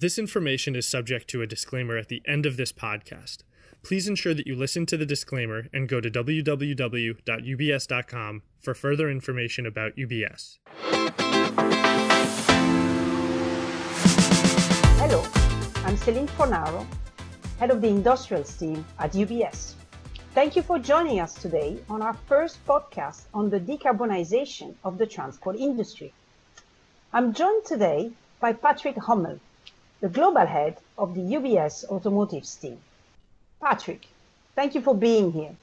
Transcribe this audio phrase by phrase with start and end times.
[0.00, 3.40] This information is subject to a disclaimer at the end of this podcast.
[3.82, 7.22] Please ensure that you listen to the disclaimer and go to www.ubs.com
[8.58, 10.56] for further information about UBS.
[14.96, 15.22] Hello,
[15.84, 16.86] I'm Celine Fornaro,
[17.58, 19.74] head of the industrials team at UBS.
[20.32, 25.04] Thank you for joining us today on our first podcast on the decarbonization of the
[25.04, 26.14] transport industry.
[27.12, 29.38] I'm joined today by Patrick Hummel,
[30.00, 32.80] the global head of the UBS Automotive team.
[33.60, 34.06] Patrick,
[34.54, 35.54] thank you for being here.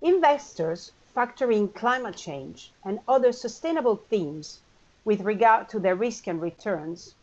[0.00, 4.60] Investors factoring climate change and other sustainable themes
[5.04, 7.14] with regard to their risk and returns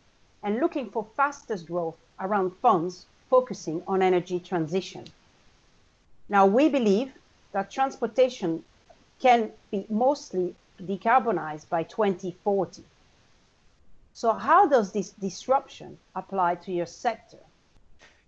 [0.42, 5.06] and looking for fastest growth around funds focusing on energy transition.
[6.28, 7.12] Now, we believe
[7.52, 8.64] that transportation
[9.20, 12.84] can be mostly decarbonized by 2040.
[14.14, 17.38] So, how does this disruption apply to your sector?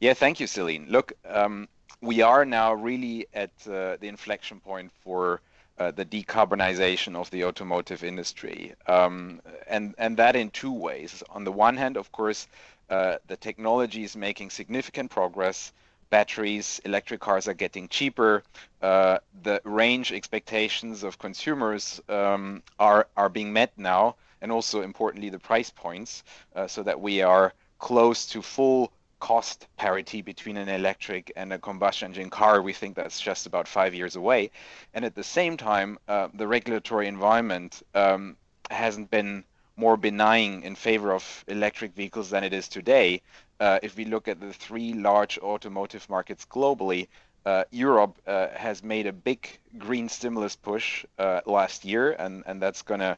[0.01, 0.87] Yeah, thank you, Celine.
[0.89, 1.69] Look, um,
[2.01, 5.41] we are now really at uh, the inflection point for
[5.79, 11.23] uh, the decarbonization of the automotive industry, um, and and that in two ways.
[11.31, 12.49] On the one hand, of course,
[12.91, 15.73] uh, the technology is making significant progress
[16.11, 18.45] batteries, electric cars are getting cheaper.
[18.81, 24.15] Uh, the range expectations of consumers um, are are being met now,
[24.45, 26.23] and also importantly the price points,
[26.55, 31.59] uh, so that we are close to full cost parity between an electric and a
[31.59, 32.61] combustion engine car.
[32.61, 34.51] We think that's just about five years away,
[34.93, 38.37] and at the same time, uh, the regulatory environment um,
[38.71, 39.45] hasn't been
[39.77, 43.23] more benign in favor of electric vehicles than it is today.
[43.61, 47.09] Uh, if we look at the three large automotive markets globally,
[47.47, 49.49] uh, Europe uh, has made a big
[49.79, 53.17] green stimulus push uh, last year, and, and that's going to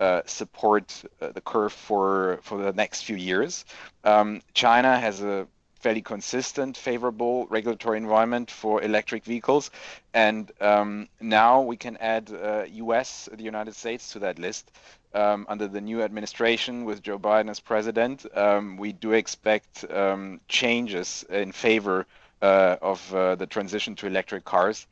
[0.00, 3.64] uh, support uh, the curve for, for the next few years.
[4.04, 5.46] Um, China has a
[5.80, 9.70] fairly consistent, favorable regulatory environment for electric vehicles.
[10.14, 14.70] And um, now we can add uh, US, the United States, to that list.
[15.14, 20.40] Um, under the new administration with Joe Biden as president, um, we do expect um,
[20.48, 22.06] changes in favor
[22.42, 24.86] uh, of uh, the transition to electric cars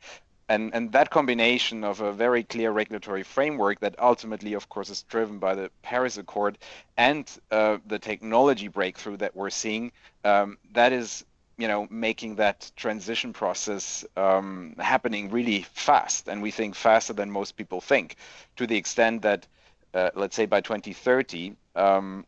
[0.47, 5.03] and and that combination of a very clear regulatory framework that ultimately of course is
[5.03, 6.57] driven by the paris accord
[6.97, 9.91] and uh, the technology breakthrough that we're seeing
[10.23, 11.25] um, that is
[11.57, 17.31] you know making that transition process um, happening really fast and we think faster than
[17.31, 18.15] most people think.
[18.57, 19.47] To the extent that
[19.93, 22.25] uh, let's say by 2030 um,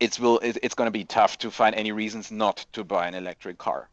[0.00, 3.14] it's will it's going to be tough to find any reasons not to buy an
[3.14, 3.88] electric car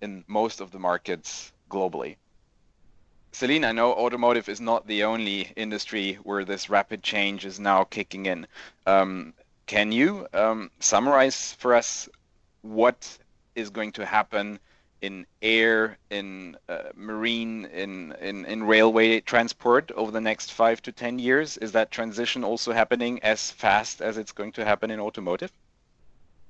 [0.00, 2.16] in most of the markets globally
[3.38, 7.84] Celine, I know automotive is not the only industry where this rapid change is now
[7.84, 8.48] kicking in.
[8.84, 9.32] Um,
[9.66, 12.08] can you um, summarize for us
[12.62, 13.16] what
[13.54, 14.58] is going to happen
[15.02, 20.90] in air, in uh, marine, in, in, in railway transport over the next five to
[20.90, 21.58] 10 years?
[21.58, 25.52] Is that transition also happening as fast as it's going to happen in automotive?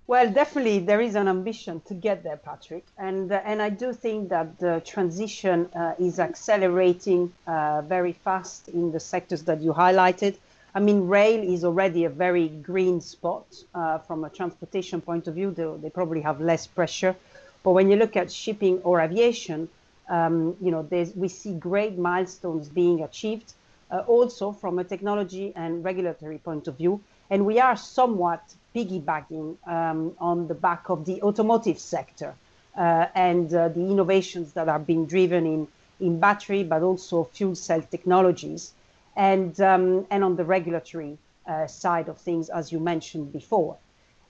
[0.09, 3.93] Well, definitely there is an ambition to get there, Patrick, and uh, and I do
[3.93, 9.75] think that the transition uh, is accelerating uh, very fast in the sectors that you
[9.75, 10.39] highlighted.
[10.75, 15.35] I mean, rail is already a very green spot uh, from a transportation point of
[15.35, 15.51] view.
[15.51, 17.15] They, they, probably have less pressure,
[17.63, 19.69] but when you look at shipping or aviation,
[20.09, 23.53] um, you know, we see great milestones being achieved,
[23.91, 26.99] uh, also from a technology and regulatory point of view,
[27.29, 28.43] and we are somewhat
[28.79, 32.35] piggybacking um, on the back of the automotive sector
[32.77, 35.69] uh, and uh, the innovations that are being driven in,
[36.01, 38.73] in battery, but also fuel cell technologies,
[39.17, 41.19] and, um, and on the regulatory
[41.49, 43.77] uh, side of things, as you mentioned before.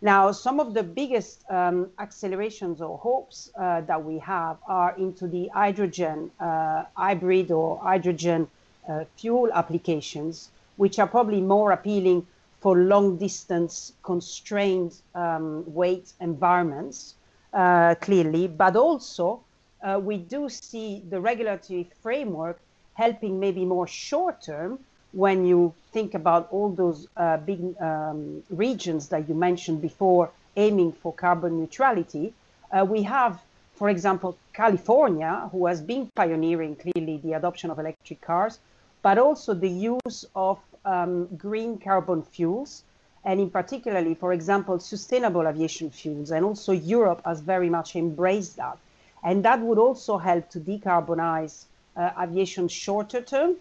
[0.00, 5.26] Now, some of the biggest um, accelerations or hopes uh, that we have are into
[5.26, 8.48] the hydrogen uh, hybrid or hydrogen
[8.88, 12.26] uh, fuel applications, which are probably more appealing
[12.60, 17.14] for long distance constrained um, weight environments,
[17.52, 19.40] uh, clearly, but also
[19.82, 22.60] uh, we do see the regulatory framework
[22.94, 24.78] helping maybe more short term
[25.12, 30.92] when you think about all those uh, big um, regions that you mentioned before aiming
[30.92, 32.34] for carbon neutrality.
[32.70, 33.40] Uh, we have,
[33.76, 38.58] for example, California, who has been pioneering clearly the adoption of electric cars,
[39.02, 42.82] but also the use of um, green carbon fuels,
[43.24, 46.30] and in particularly, for example, sustainable aviation fuels.
[46.30, 48.78] And also Europe has very much embraced that.
[49.22, 51.64] And that would also help to decarbonize
[51.96, 53.56] uh, aviation shorter term.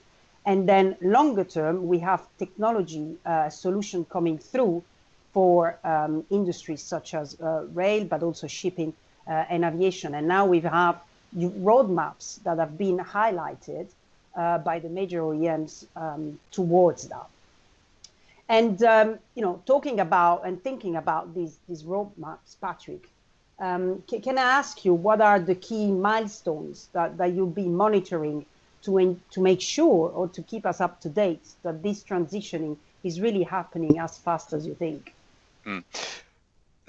[0.45, 4.83] And then longer term, we have technology uh, solution coming through
[5.33, 8.93] for um, industries such as uh, rail, but also shipping
[9.27, 10.15] uh, and aviation.
[10.15, 10.97] And now we have
[11.35, 13.87] roadmaps that have been highlighted
[14.37, 17.27] uh, by the major OEMs um, towards that.
[18.49, 23.09] And um, you know, talking about and thinking about these these roadmaps, Patrick,
[23.59, 27.67] um, can, can, I ask you what are the key milestones that, that you'll be
[27.67, 28.45] monitoring
[28.83, 32.77] to in, to make sure or to keep us up to date that this transitioning
[33.03, 35.13] is really happening as fast as you think?
[35.65, 35.83] Mm.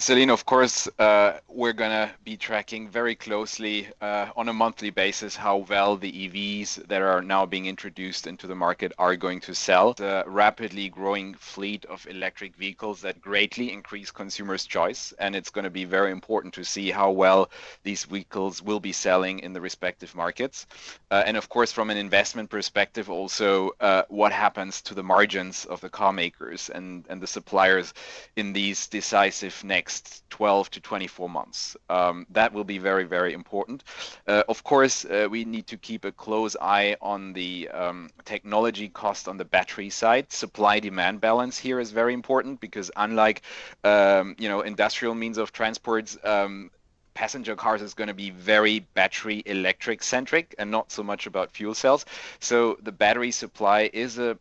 [0.00, 4.90] Celine, of course, uh, we're going to be tracking very closely uh, on a monthly
[4.90, 9.40] basis how well the EVs that are now being introduced into the market are going
[9.40, 9.94] to sell.
[9.94, 15.64] The rapidly growing fleet of electric vehicles that greatly increase consumers' choice, and it's going
[15.64, 17.50] to be very important to see how well
[17.82, 20.68] these vehicles will be selling in the respective markets.
[21.10, 23.72] Uh, and of course, from an investment perspective, also
[24.08, 27.92] what happens to the margins of the car makers and the suppliers
[28.36, 31.76] in these decisive next next 12 to 24 months.
[31.88, 33.84] Um, that will be very, very important.
[34.26, 38.90] Uh, of course, uh, we need to keep a close eye on the um, technology
[38.90, 40.30] cost on the battery side.
[40.30, 43.40] Supply-demand balance here is very important because unlike
[43.82, 46.70] um, you know industrial means of transports, um,
[47.14, 51.50] passenger cars is going to be very battery electric centric and not so much about
[51.50, 52.04] fuel cells.
[52.40, 54.38] So the battery supply is a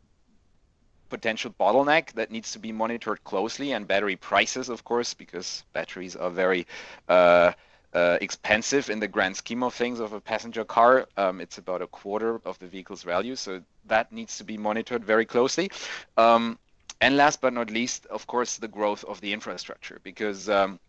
[1.09, 6.15] potential bottleneck that needs to be monitored closely and battery prices of course because batteries
[6.15, 6.67] are very
[7.09, 7.51] uh,
[7.93, 11.07] uh, expensive in the grand scheme of things of a passenger car.
[11.15, 15.03] Um, it's about a quarter of the vehicle's value so that needs to be monitored
[15.03, 15.71] very closely.
[16.17, 16.59] Um,
[17.01, 20.79] and last but not least of course the growth of the infrastructure because um,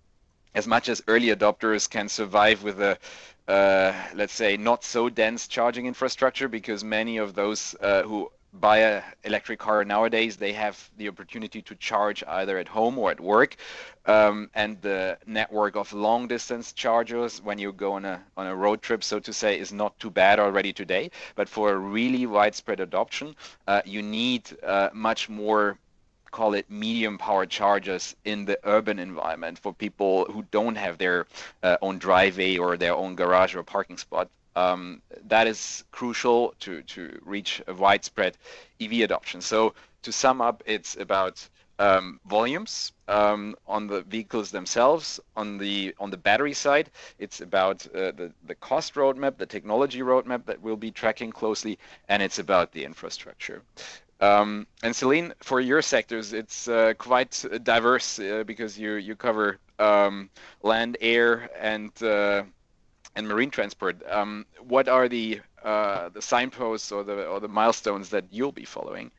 [0.55, 2.99] as much as early adopters can survive with a
[3.47, 8.79] uh, let's say not so dense charging infrastructure because many of those uh, who buy
[8.79, 13.21] a electric car nowadays they have the opportunity to charge either at home or at
[13.21, 13.56] work.
[14.06, 18.56] Um, and the network of long distance chargers when you go on a on a
[18.56, 21.11] road trip so to say is not too bad already today.
[21.35, 23.37] But for a really widespread adoption
[23.67, 25.79] uh, you need uh, much more
[26.31, 31.27] call it medium power chargers in the urban environment for people who don't have their
[31.62, 36.82] uh, own driveway or their own garage or parking spot um, that is crucial to,
[36.82, 38.37] to reach a widespread
[38.81, 39.40] EV adoption.
[39.40, 45.20] So to sum up, it's about um, volumes um, on the vehicles themselves.
[45.37, 50.00] On the on the battery side, it's about uh, the the cost roadmap, the technology
[50.00, 51.78] roadmap that we'll be tracking closely,
[52.08, 53.62] and it's about the infrastructure.
[54.20, 59.58] Um, and Celine, for your sectors, it's uh, quite diverse uh, because you you cover
[59.78, 60.28] um,
[60.62, 62.43] land, air, and uh,
[63.19, 64.00] and marine transport.
[64.09, 68.65] Um, what are the uh, the signposts or the or the milestones that you'll be
[68.65, 69.11] following?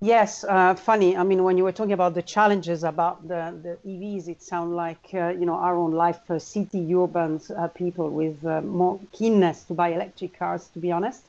[0.00, 1.16] Yes, uh, funny.
[1.16, 4.72] I mean, when you were talking about the challenges about the, the EVs, it sounds
[4.72, 9.00] like uh, you know our own life, uh, city urban uh, people with uh, more
[9.12, 11.24] keenness to buy electric cars, to be honest.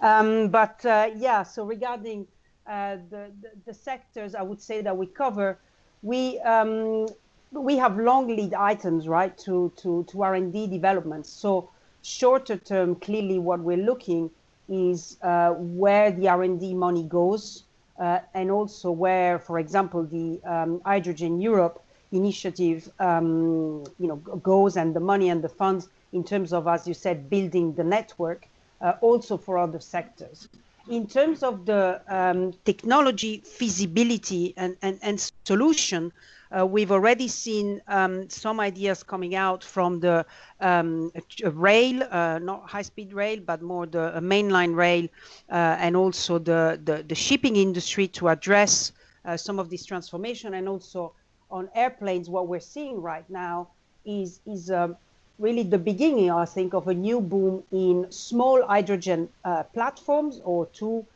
[0.00, 2.26] Um, but yeah, so regarding
[2.66, 3.00] the,
[3.42, 5.58] the, the sectors, I would say that we cover,
[6.02, 7.08] we um,
[7.52, 11.28] we have long lead items, right, to, to, to R&D developments.
[11.28, 11.70] So
[12.02, 14.30] shorter term, clearly what we're looking
[14.68, 17.64] is uh, where the R&D money goes
[17.98, 24.76] uh, and also where, for example, the um, Hydrogen Europe initiative, um, you know, goes
[24.76, 28.46] and the money and the funds in terms of, as you said, building the network,
[28.80, 30.48] uh, also for other sectors.
[30.88, 36.12] In terms of the um, technology feasibility and, and, and solution,
[36.60, 40.24] we've already seen um, some ideas coming out from the
[40.60, 41.10] um,
[41.44, 45.08] rail, uh, not high-speed rail, but more the uh, mainline rail,
[45.50, 48.92] uh, and also the, the, the, shipping industry to address
[49.24, 50.54] uh, some of this transformation.
[50.54, 51.12] And also
[51.50, 53.68] on airplanes, what we're seeing right now
[54.04, 54.96] is, is um,
[55.38, 60.66] really the beginning, I think, of a new boom in small hydrogen uh, platforms or
[60.66, 61.06] two,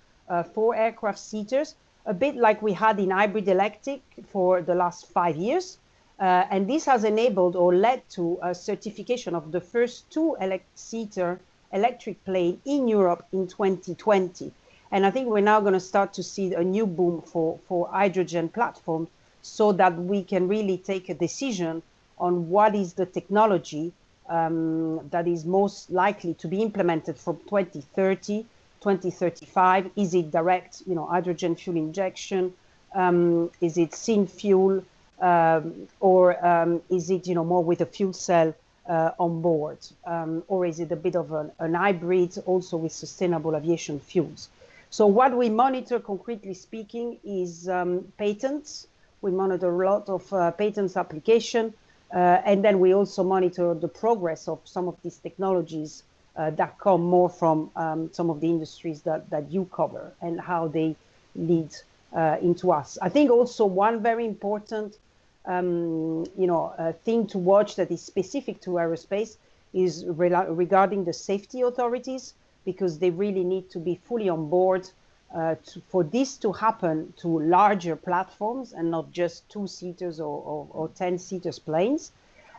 [0.54, 1.76] four aircraft seaters
[2.06, 5.78] a bit like we had in hybrid electric for the last five years.
[6.18, 10.36] Uh, and this has enabled or led to a certification of the first two
[10.74, 11.38] seater
[11.72, 14.50] electric plane in Europe in 2020.
[14.92, 17.88] And I think we're now going to start to see a new boom for, for
[17.88, 19.08] hydrogen platforms
[19.42, 21.82] so that we can really take a decision
[22.18, 23.92] on what is the technology
[24.28, 28.46] um, that is most likely to be implemented from 2030
[28.86, 29.90] 2035?
[29.96, 32.52] Is it direct, you know, hydrogen fuel injection?
[32.94, 34.84] Um, is it syn fuel,
[35.20, 38.54] um, or um, is it, you know, more with a fuel cell
[38.88, 42.92] uh, on board, um, or is it a bit of an, an, hybrid, also with
[42.92, 44.48] sustainable aviation fuels?
[44.90, 48.86] So what we monitor, concretely speaking, is um, patents
[49.20, 51.74] We monitor a lot of uh, patents application.
[52.14, 56.04] Uh, and then we also monitor the progress of some of these technologies
[56.50, 60.68] that come more from um, some of the industries that, that you cover and how
[60.68, 60.94] they
[61.34, 61.74] lead
[62.14, 62.98] uh, into us.
[63.00, 64.98] I think also one very important
[65.46, 66.74] um, you know,
[67.04, 69.36] thing to watch that is specific to aerospace
[69.72, 74.90] is re regarding the safety authorities because they really need to be fully on board
[75.34, 80.42] uh, to, for this to happen to larger platforms and not just two seaters or,
[80.42, 82.12] or, or 10 seaters planes.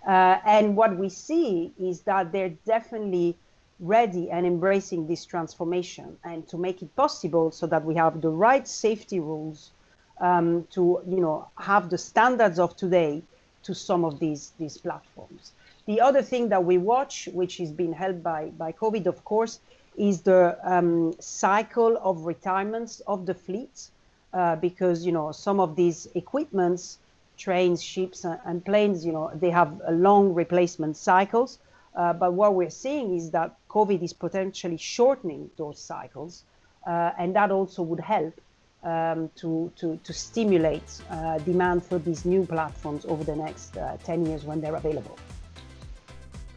[0.07, 3.35] Uh, and what we see is that they're definitely
[3.79, 8.29] ready and embracing this transformation and to make it possible so that we have the
[8.29, 9.71] right safety rules
[10.19, 13.21] um, to you know have the standards of today
[13.63, 15.51] to some of these these platforms.
[15.85, 19.59] The other thing that we watch, which is being helped by by COVID, of course,
[19.95, 23.89] is the um, cycle of retirements of the fleet,
[24.33, 26.97] uh, because you know some of these equipments,
[27.37, 31.59] trains, ships, and planes, you know, they have long replacement cycles.
[31.97, 36.43] Uh, but what we're seeing is that COVID is potentially shortening those cycles,
[36.85, 38.39] uh, and that also would help
[38.83, 43.97] um, to, to, to, stimulate uh, demand for these new platforms over the next uh,
[44.03, 45.17] 10 years when they're available.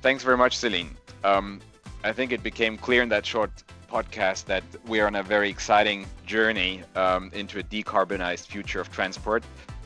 [0.03, 0.95] Thanks very much, Celine.
[1.25, 1.61] Um,
[2.05, 3.51] I think it became clear in that short
[3.91, 8.93] podcast that we are on a very exciting journey um, into a decarbonized future of
[8.93, 9.43] transport.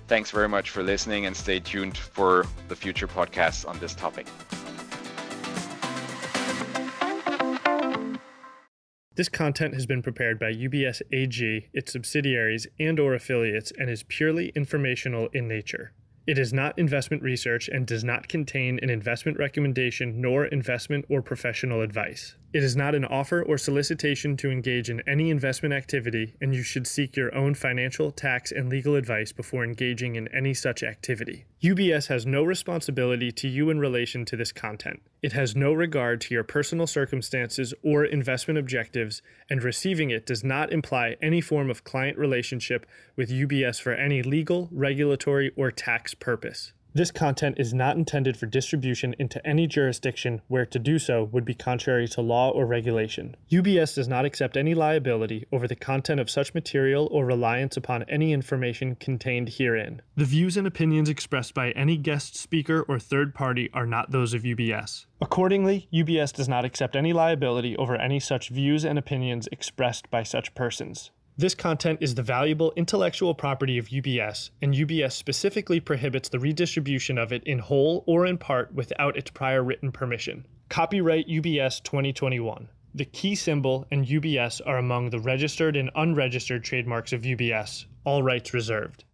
[0.08, 4.26] Thanks very much for listening and stay tuned for the future podcasts on this topic.
[9.16, 14.02] This content has been prepared by UBS AG, its subsidiaries, and or affiliates and is
[14.02, 15.92] purely informational in nature.
[16.26, 21.20] It is not investment research and does not contain an investment recommendation nor investment or
[21.20, 22.36] professional advice.
[22.54, 26.62] It is not an offer or solicitation to engage in any investment activity, and you
[26.62, 31.46] should seek your own financial, tax, and legal advice before engaging in any such activity.
[31.64, 35.02] UBS has no responsibility to you in relation to this content.
[35.20, 40.44] It has no regard to your personal circumstances or investment objectives, and receiving it does
[40.44, 45.72] not imply any form of client relationship with UBS for any legal, regulatory, or
[46.14, 46.72] tax purpose.
[46.96, 51.44] This content is not intended for distribution into any jurisdiction where to do so would
[51.44, 53.34] be contrary to law or regulation.
[53.50, 58.04] UBS does not accept any liability over the content of such material or reliance upon
[58.04, 60.02] any information contained herein.
[60.14, 64.32] The views and opinions expressed by any guest speaker or third party are not those
[64.32, 65.06] of UBS.
[65.20, 70.22] Accordingly, UBS does not accept any liability over any such views and opinions expressed by
[70.22, 71.10] such persons.
[71.36, 77.18] This content is the valuable intellectual property of UBS, and UBS specifically prohibits the redistribution
[77.18, 80.46] of it in whole or in part without its prior written permission.
[80.68, 82.68] Copyright UBS 2021.
[82.94, 88.22] The key symbol and UBS are among the registered and unregistered trademarks of UBS, all
[88.22, 89.04] rights reserved.